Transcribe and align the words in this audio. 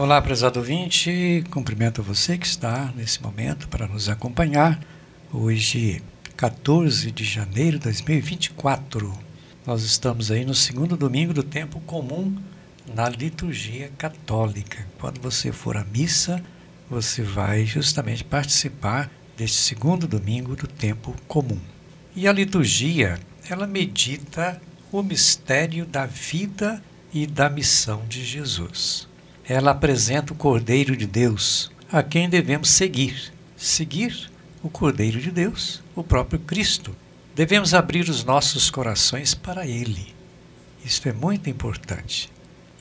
Olá, 0.00 0.22
prezado 0.22 0.60
ouvinte, 0.60 1.42
cumprimento 1.50 2.04
você 2.04 2.38
que 2.38 2.46
está 2.46 2.92
nesse 2.94 3.20
momento 3.20 3.66
para 3.66 3.88
nos 3.88 4.08
acompanhar. 4.08 4.78
Hoje, 5.32 6.00
14 6.36 7.10
de 7.10 7.24
janeiro 7.24 7.78
de 7.78 7.84
2024, 7.86 9.12
nós 9.66 9.82
estamos 9.82 10.30
aí 10.30 10.44
no 10.44 10.54
segundo 10.54 10.96
domingo 10.96 11.34
do 11.34 11.42
tempo 11.42 11.80
comum 11.80 12.32
na 12.94 13.08
liturgia 13.08 13.90
católica. 13.98 14.86
Quando 15.00 15.20
você 15.20 15.50
for 15.50 15.76
à 15.76 15.82
missa, 15.82 16.40
você 16.88 17.20
vai 17.20 17.66
justamente 17.66 18.22
participar 18.22 19.10
deste 19.36 19.56
segundo 19.56 20.06
domingo 20.06 20.54
do 20.54 20.68
tempo 20.68 21.12
comum. 21.26 21.58
E 22.14 22.28
a 22.28 22.32
liturgia, 22.32 23.18
ela 23.50 23.66
medita 23.66 24.62
o 24.92 25.02
mistério 25.02 25.84
da 25.84 26.06
vida 26.06 26.80
e 27.12 27.26
da 27.26 27.50
missão 27.50 28.04
de 28.08 28.24
Jesus. 28.24 29.08
Ela 29.48 29.70
apresenta 29.70 30.34
o 30.34 30.36
Cordeiro 30.36 30.94
de 30.94 31.06
Deus, 31.06 31.70
a 31.90 32.02
quem 32.02 32.28
devemos 32.28 32.68
seguir. 32.68 33.32
Seguir 33.56 34.30
o 34.62 34.68
Cordeiro 34.68 35.18
de 35.18 35.30
Deus, 35.30 35.82
o 35.96 36.04
próprio 36.04 36.38
Cristo. 36.38 36.94
Devemos 37.34 37.72
abrir 37.72 38.10
os 38.10 38.22
nossos 38.22 38.68
corações 38.68 39.34
para 39.34 39.66
Ele. 39.66 40.14
Isto 40.84 41.08
é 41.08 41.14
muito 41.14 41.48
importante. 41.48 42.30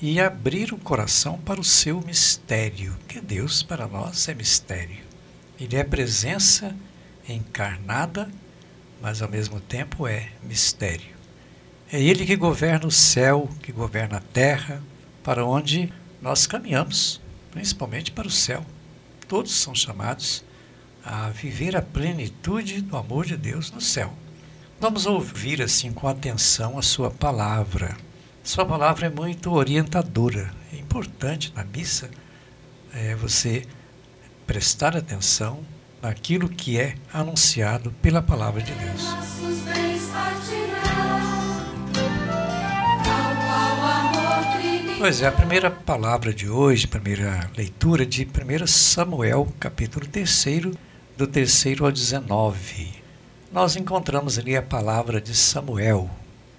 E 0.01 0.19
abrir 0.19 0.73
o 0.73 0.77
coração 0.77 1.39
para 1.39 1.61
o 1.61 1.63
seu 1.63 2.01
mistério, 2.01 2.97
que 3.07 3.21
Deus 3.21 3.63
para 3.63 3.87
nós 3.87 4.27
é 4.27 4.33
mistério. 4.33 5.05
Ele 5.57 5.77
é 5.77 5.85
presença 5.85 6.75
encarnada, 7.29 8.29
mas 9.01 9.21
ao 9.21 9.29
mesmo 9.29 9.61
tempo 9.61 10.05
é 10.05 10.31
mistério. 10.43 11.15
É 11.89 12.01
Ele 12.01 12.25
que 12.25 12.35
governa 12.35 12.87
o 12.87 12.91
céu, 12.91 13.49
que 13.63 13.71
governa 13.71 14.17
a 14.17 14.21
terra, 14.21 14.83
para 15.23 15.45
onde 15.45 15.91
nós 16.21 16.47
caminhamos, 16.47 17.21
principalmente 17.51 18.11
para 18.11 18.27
o 18.27 18.31
céu. 18.31 18.65
Todos 19.27 19.51
são 19.51 19.75
chamados 19.75 20.43
a 21.03 21.29
viver 21.29 21.75
a 21.75 21.81
plenitude 21.81 22.81
do 22.81 22.97
amor 22.97 23.25
de 23.25 23.37
Deus 23.37 23.71
no 23.71 23.79
céu. 23.79 24.13
Vamos 24.79 25.05
ouvir 25.05 25.61
assim 25.61 25.91
com 25.91 26.07
atenção 26.07 26.77
a 26.77 26.81
sua 26.81 27.09
palavra. 27.09 27.97
Sua 28.43 28.65
palavra 28.65 29.07
é 29.07 29.09
muito 29.09 29.51
orientadora. 29.51 30.53
É 30.71 30.77
importante 30.77 31.51
na 31.55 31.63
missa 31.63 32.09
é, 32.93 33.15
você 33.15 33.65
prestar 34.45 34.95
atenção 34.95 35.59
naquilo 36.01 36.47
que 36.47 36.79
é 36.79 36.95
anunciado 37.13 37.91
pela 38.01 38.21
palavra 38.21 38.61
de 38.61 38.71
Deus. 38.71 39.46
Pois 45.07 45.21
é, 45.21 45.27
a 45.27 45.31
primeira 45.31 45.71
palavra 45.71 46.33
de 46.33 46.49
hoje, 46.49 46.85
primeira 46.85 47.49
leitura 47.55 48.05
de 48.05 48.25
1 48.25 48.67
Samuel, 48.67 49.47
capítulo 49.57 50.05
3, 50.05 50.65
do 51.15 51.25
3 51.25 51.65
ao 51.79 51.89
19. 51.89 52.91
Nós 53.49 53.77
encontramos 53.77 54.37
ali 54.37 54.57
a 54.57 54.61
palavra 54.61 55.21
de 55.21 55.33
Samuel, 55.33 56.09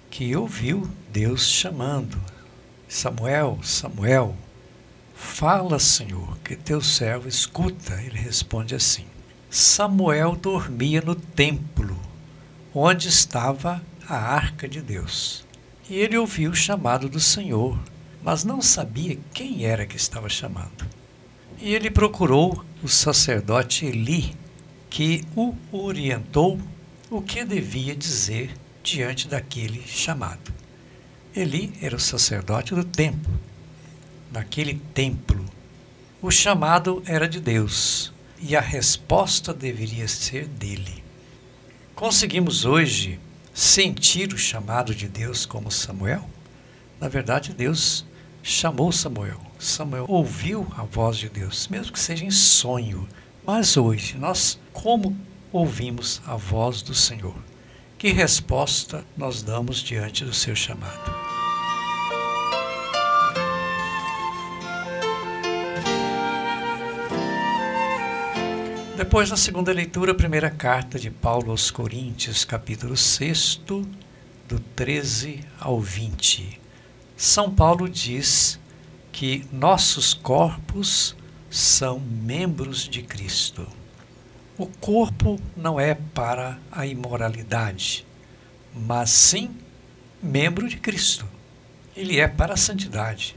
que 0.09 0.35
ouviu 0.35 0.89
Deus 1.13 1.47
chamando. 1.47 2.19
Samuel, 2.87 3.59
Samuel, 3.61 4.35
fala, 5.13 5.77
Senhor, 5.77 6.35
que 6.39 6.55
teu 6.55 6.81
servo 6.81 7.27
escuta. 7.27 8.01
Ele 8.01 8.17
responde 8.17 8.73
assim: 8.73 9.05
Samuel 9.47 10.35
dormia 10.35 11.01
no 11.01 11.13
templo, 11.13 11.95
onde 12.73 13.09
estava 13.09 13.79
a 14.07 14.17
arca 14.17 14.67
de 14.67 14.81
Deus. 14.81 15.45
E 15.87 15.97
ele 15.99 16.17
ouviu 16.17 16.49
o 16.49 16.55
chamado 16.55 17.07
do 17.07 17.19
Senhor 17.19 17.77
mas 18.21 18.43
não 18.43 18.61
sabia 18.61 19.17
quem 19.33 19.65
era 19.65 19.85
que 19.85 19.97
estava 19.97 20.29
chamando. 20.29 20.85
E 21.61 21.73
ele 21.73 21.89
procurou 21.89 22.63
o 22.81 22.87
sacerdote 22.87 23.85
Eli, 23.85 24.35
que 24.89 25.25
o 25.35 25.53
orientou 25.71 26.59
o 27.09 27.21
que 27.21 27.43
devia 27.43 27.95
dizer 27.95 28.51
diante 28.83 29.27
daquele 29.27 29.81
chamado. 29.85 30.53
Eli 31.35 31.73
era 31.81 31.95
o 31.95 31.99
sacerdote 31.99 32.73
do 32.73 32.83
templo. 32.83 33.33
Naquele 34.31 34.75
templo, 34.93 35.45
o 36.21 36.31
chamado 36.31 37.03
era 37.05 37.27
de 37.27 37.39
Deus 37.39 38.11
e 38.41 38.55
a 38.55 38.61
resposta 38.61 39.53
deveria 39.53 40.07
ser 40.07 40.45
dele. 40.47 41.03
Conseguimos 41.95 42.63
hoje 42.63 43.19
sentir 43.53 44.33
o 44.33 44.37
chamado 44.37 44.95
de 44.95 45.07
Deus 45.07 45.45
como 45.45 45.71
Samuel? 45.71 46.29
Na 46.99 47.07
verdade, 47.07 47.53
Deus 47.53 48.05
chamou 48.49 48.91
Samuel. 48.91 49.39
Samuel 49.59 50.05
ouviu 50.07 50.67
a 50.75 50.83
voz 50.83 51.17
de 51.17 51.29
Deus, 51.29 51.67
mesmo 51.67 51.93
que 51.93 51.99
seja 51.99 52.25
em 52.25 52.31
sonho. 52.31 53.07
Mas 53.45 53.77
hoje, 53.77 54.17
nós 54.17 54.59
como 54.73 55.15
ouvimos 55.51 56.19
a 56.25 56.35
voz 56.35 56.81
do 56.81 56.93
Senhor? 56.93 57.35
Que 57.97 58.11
resposta 58.11 59.05
nós 59.15 59.43
damos 59.43 59.83
diante 59.83 60.25
do 60.25 60.33
seu 60.33 60.55
chamado? 60.55 61.13
Depois, 68.97 69.29
na 69.29 69.37
segunda 69.37 69.71
leitura, 69.71 70.11
a 70.11 70.15
primeira 70.15 70.49
carta 70.49 70.97
de 70.97 71.11
Paulo 71.11 71.51
aos 71.51 71.69
Coríntios, 71.69 72.43
capítulo 72.43 72.97
6, 72.97 73.61
do 73.65 74.59
13 74.75 75.41
ao 75.59 75.79
20. 75.79 76.68
São 77.21 77.51
Paulo 77.51 77.89
diz 77.89 78.57
que 79.11 79.45
nossos 79.51 80.13
corpos 80.13 81.13
são 81.49 81.99
membros 81.99 82.87
de 82.87 83.03
Cristo. 83.03 83.67
O 84.57 84.65
corpo 84.65 85.37
não 85.53 85.77
é 85.77 85.95
para 85.95 86.57
a 86.71 86.85
imoralidade, 86.85 88.05
mas 88.73 89.09
sim 89.09 89.53
membro 90.23 90.69
de 90.69 90.77
Cristo. 90.77 91.25
Ele 91.93 92.21
é 92.21 92.25
para 92.25 92.53
a 92.53 92.57
santidade. 92.57 93.35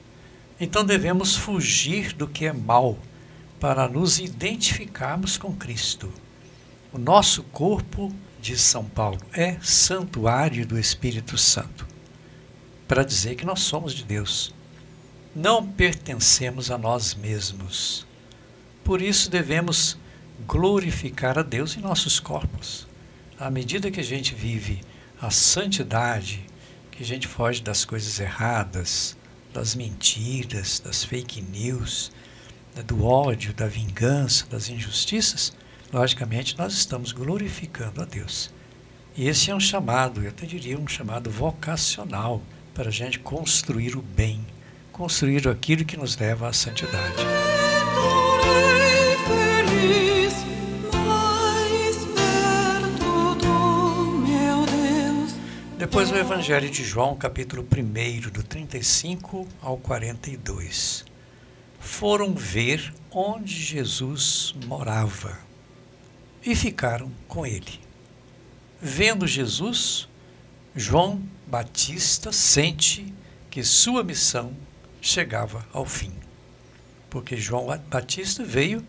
Então 0.61 0.85
devemos 0.85 1.35
fugir 1.35 2.13
do 2.13 2.29
que 2.29 2.47
é 2.47 2.53
mal 2.53 2.97
para 3.59 3.89
nos 3.89 4.21
identificarmos 4.21 5.37
com 5.37 5.53
Cristo. 5.53 6.09
O 6.93 6.99
nosso 6.99 7.43
corpo, 7.43 8.15
diz 8.41 8.61
São 8.61 8.85
Paulo, 8.85 9.19
é 9.33 9.59
santuário 9.61 10.65
do 10.65 10.79
Espírito 10.79 11.37
Santo 11.37 11.91
para 12.93 13.05
dizer 13.07 13.37
que 13.37 13.47
nós 13.47 13.61
somos 13.61 13.95
de 13.95 14.05
Deus. 14.05 14.53
Não 15.35 15.67
pertencemos 15.67 16.71
a 16.71 16.77
nós 16.77 17.15
mesmos. 17.15 18.07
Por 18.85 19.01
isso 19.01 19.31
devemos 19.31 19.97
glorificar 20.47 21.39
a 21.39 21.43
Deus 21.43 21.75
em 21.75 21.81
nossos 21.81 22.21
corpos. 22.21 22.87
À 23.41 23.51
medida 23.51 23.91
que 23.91 23.99
a 23.99 24.05
gente 24.05 24.35
vive 24.35 24.83
a 25.19 25.31
santidade, 25.31 26.45
que 26.91 27.03
a 27.03 27.07
gente 27.07 27.27
foge 27.27 27.63
das 27.63 27.83
coisas 27.83 28.21
erradas, 28.21 29.17
das 29.55 29.75
mentiras, 29.75 30.79
das 30.79 31.03
fake 31.03 31.41
news, 31.41 32.13
do 32.87 33.07
ódio, 33.07 33.55
da 33.55 33.69
vingança, 33.69 34.45
das 34.51 34.69
injustiças, 34.69 35.51
logicamente 35.91 36.59
nós 36.59 36.75
estamos 36.75 37.11
glorificando 37.11 38.03
a 38.03 38.05
Deus. 38.05 38.51
E 39.17 39.29
esse 39.29 39.51
é 39.51 39.55
um 39.55 39.61
chamado, 39.61 40.23
eu 40.23 40.29
até 40.29 40.45
diria 40.45 40.79
um 40.79 40.87
chamado 40.87 41.31
vocacional 41.31 42.43
para 42.75 42.89
a 42.89 42.93
gente 42.93 43.19
construir 43.19 43.97
o 43.97 44.03
bem, 44.03 44.45
construir 44.91 45.49
aquilo 45.49 45.85
que 45.85 45.97
nos 45.97 46.17
leva 46.17 46.49
à 46.49 46.53
santidade. 46.53 47.23
Depois 55.79 56.11
o 56.11 56.17
Evangelho 56.17 56.71
de 56.71 56.85
João, 56.85 57.15
capítulo 57.17 57.63
1, 57.63 58.31
do 58.31 58.43
35 58.43 59.47
ao 59.61 59.77
42. 59.77 61.05
Foram 61.79 62.33
ver 62.33 62.95
onde 63.11 63.53
Jesus 63.53 64.55
morava 64.65 65.39
e 66.47 66.55
ficaram 66.55 67.11
com 67.29 67.45
ele. 67.45 67.81
Vendo 68.81 69.27
Jesus, 69.27 70.09
João 70.75 71.23
Batista 71.47 72.33
sente 72.33 73.13
que 73.51 73.63
sua 73.63 74.03
missão 74.03 74.57
chegava 75.03 75.67
ao 75.71 75.85
fim. 75.85 76.13
Porque 77.11 77.37
João 77.37 77.67
Batista 77.91 78.43
veio 78.43 78.83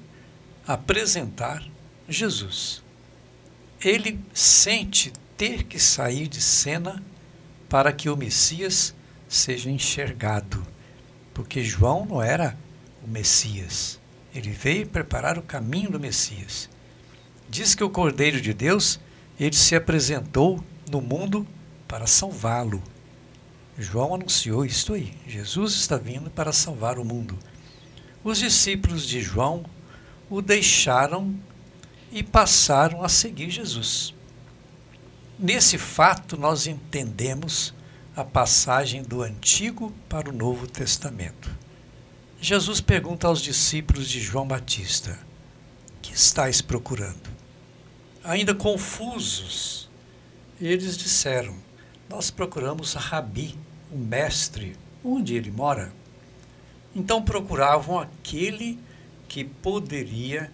apresentar 0.65 1.61
Jesus. 2.07 2.81
Ele 3.83 4.17
sente 4.33 5.11
ter 5.35 5.63
que 5.63 5.77
sair 5.77 6.29
de 6.29 6.39
cena 6.39 7.03
para 7.67 7.91
que 7.91 8.09
o 8.09 8.15
Messias 8.15 8.95
seja 9.27 9.69
enxergado. 9.69 10.65
Porque 11.33 11.61
João 11.61 12.05
não 12.05 12.21
era 12.21 12.57
o 13.03 13.09
Messias. 13.09 13.99
Ele 14.33 14.51
veio 14.51 14.87
preparar 14.87 15.37
o 15.37 15.43
caminho 15.43 15.91
do 15.91 15.99
Messias. 15.99 16.69
Diz 17.49 17.75
que 17.75 17.83
o 17.83 17.89
Cordeiro 17.89 18.39
de 18.39 18.53
Deus, 18.53 19.01
ele 19.37 19.55
se 19.55 19.75
apresentou 19.75 20.63
no 20.89 21.01
mundo 21.01 21.45
para 21.93 22.07
salvá-lo. 22.07 22.81
João 23.77 24.15
anunciou 24.15 24.65
isto 24.65 24.95
aí: 24.95 25.13
Jesus 25.27 25.73
está 25.73 25.95
vindo 25.95 26.31
para 26.31 26.51
salvar 26.51 26.97
o 26.97 27.05
mundo. 27.05 27.37
os 28.23 28.39
discípulos 28.39 29.07
de 29.07 29.21
João 29.21 29.63
o 30.27 30.41
deixaram 30.41 31.39
e 32.11 32.23
passaram 32.23 33.03
a 33.03 33.09
seguir 33.09 33.51
Jesus. 33.51 34.11
Nesse 35.37 35.77
fato, 35.77 36.35
nós 36.35 36.65
entendemos 36.65 37.75
a 38.15 38.23
passagem 38.23 39.03
do 39.03 39.21
Antigo 39.21 39.93
para 40.09 40.31
o 40.31 40.33
Novo 40.33 40.65
Testamento. 40.65 41.47
Jesus 42.41 42.81
pergunta 42.81 43.27
aos 43.27 43.39
discípulos 43.39 44.09
de 44.09 44.19
João 44.19 44.47
Batista: 44.47 45.19
Que 46.01 46.15
estáis 46.15 46.59
procurando? 46.59 47.29
Ainda 48.23 48.55
confusos, 48.55 49.87
eles 50.59 50.97
disseram: 50.97 51.55
Nós 52.13 52.29
procuramos 52.29 52.93
Rabi, 52.93 53.57
o 53.91 53.97
mestre, 53.97 54.75
onde 55.03 55.33
ele 55.33 55.49
mora. 55.49 55.91
Então 56.95 57.23
procuravam 57.23 57.97
aquele 57.97 58.77
que 59.27 59.43
poderia 59.43 60.51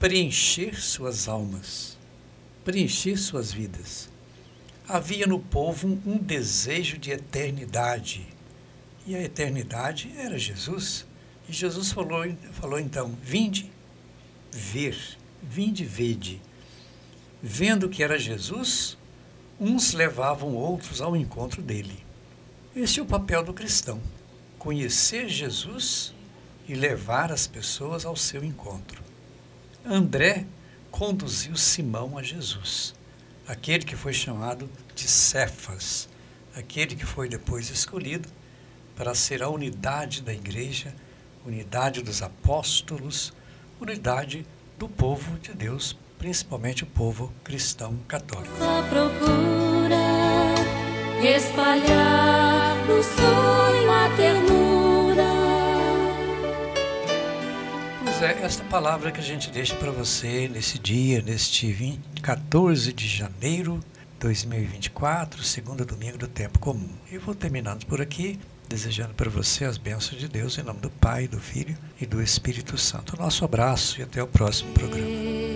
preencher 0.00 0.74
suas 0.74 1.28
almas, 1.28 1.96
preencher 2.64 3.16
suas 3.16 3.52
vidas. 3.52 4.10
Havia 4.88 5.28
no 5.28 5.38
povo 5.38 5.96
um 6.04 6.18
desejo 6.18 6.98
de 6.98 7.12
eternidade. 7.12 8.26
E 9.06 9.14
a 9.14 9.22
eternidade 9.22 10.12
era 10.16 10.36
Jesus. 10.36 11.06
E 11.48 11.52
Jesus 11.52 11.92
falou, 11.92 12.24
falou 12.50 12.80
então: 12.80 13.16
Vinde 13.22 13.70
ver, 14.50 14.98
vinde 15.40 15.84
vede. 15.84 16.42
Vendo 17.40 17.88
que 17.88 18.02
era 18.02 18.18
Jesus, 18.18 18.98
uns 19.60 19.92
levavam 19.92 20.54
outros 20.54 21.00
ao 21.00 21.16
encontro 21.16 21.62
dele. 21.62 22.04
Esse 22.74 22.98
é 22.98 23.02
o 23.02 23.06
papel 23.06 23.42
do 23.44 23.52
cristão: 23.52 24.00
conhecer 24.58 25.28
Jesus 25.28 26.14
e 26.68 26.74
levar 26.74 27.30
as 27.30 27.46
pessoas 27.46 28.04
ao 28.04 28.16
seu 28.16 28.42
encontro. 28.42 29.02
André 29.84 30.46
conduziu 30.90 31.56
Simão 31.56 32.16
a 32.16 32.22
Jesus, 32.22 32.94
aquele 33.46 33.84
que 33.84 33.96
foi 33.96 34.12
chamado 34.12 34.68
de 34.94 35.06
Cefas, 35.06 36.08
aquele 36.54 36.96
que 36.96 37.04
foi 37.04 37.28
depois 37.28 37.68
escolhido 37.68 38.28
para 38.96 39.14
ser 39.14 39.42
a 39.42 39.48
unidade 39.48 40.22
da 40.22 40.32
igreja, 40.32 40.94
unidade 41.44 42.02
dos 42.02 42.22
apóstolos, 42.22 43.32
unidade 43.80 44.46
do 44.78 44.88
povo 44.88 45.38
de 45.38 45.52
Deus, 45.52 45.96
principalmente 46.24 46.84
o 46.84 46.86
povo 46.86 47.30
cristão 47.44 47.98
católico. 48.08 48.54
A 48.54 48.82
procura 48.88 49.94
espalhar 51.22 52.76
no 52.86 53.02
sonho 53.02 53.90
a 53.90 54.08
ternura. 54.16 55.24
Pois 58.02 58.22
é, 58.22 58.42
esta 58.42 58.64
palavra 58.64 59.12
que 59.12 59.20
a 59.20 59.22
gente 59.22 59.50
deixa 59.50 59.74
para 59.74 59.90
você 59.90 60.48
nesse 60.48 60.78
dia, 60.78 61.20
neste 61.20 61.70
20, 61.70 62.22
14 62.22 62.90
de 62.94 63.06
janeiro 63.06 63.78
de 64.14 64.20
2024, 64.20 65.42
segundo 65.42 65.84
domingo 65.84 66.16
do 66.16 66.26
tempo 66.26 66.58
comum. 66.58 66.88
E 67.12 67.18
vou 67.18 67.34
terminando 67.34 67.84
por 67.84 68.00
aqui, 68.00 68.40
desejando 68.66 69.12
para 69.12 69.28
você 69.28 69.66
as 69.66 69.76
bênçãos 69.76 70.18
de 70.18 70.26
Deus 70.26 70.56
em 70.56 70.62
nome 70.62 70.80
do 70.80 70.88
Pai, 70.88 71.28
do 71.28 71.38
Filho 71.38 71.76
e 72.00 72.06
do 72.06 72.22
Espírito 72.22 72.78
Santo. 72.78 73.14
Nosso 73.18 73.44
abraço 73.44 74.00
e 74.00 74.02
até 74.02 74.22
o 74.22 74.26
próximo 74.26 74.72
programa. 74.72 75.53